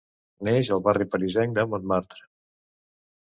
[0.47, 2.25] Neix al barri parisenc de Montmartre.